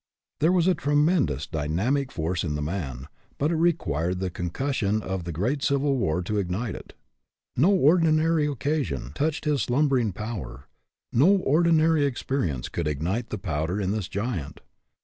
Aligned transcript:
There 0.39 0.51
was 0.51 0.65
a 0.65 0.73
tremendous 0.73 1.45
dynamic 1.45 2.11
force 2.11 2.43
in 2.43 2.55
the 2.55 2.61
man, 2.63 3.07
but 3.37 3.51
it 3.51 3.55
required 3.57 4.17
the 4.19 4.31
concussion 4.31 5.03
of 5.03 5.25
the 5.25 5.31
great 5.31 5.61
Civil 5.61 5.95
War 5.97 6.23
to 6.23 6.39
ignite 6.39 6.73
it. 6.73 6.93
No 7.55 7.71
ordinary 7.71 8.47
occasion 8.47 9.11
touched 9.13 9.45
his 9.45 9.61
slumbering 9.61 10.11
power, 10.11 10.67
no 11.13 11.27
ordinary 11.35 12.03
experience 12.03 12.67
could 12.67 12.87
ignite 12.87 13.29
the 13.29 13.37
powder 13.37 13.79
in 13.79 13.91
this 13.91 14.07
giant. 14.07 14.61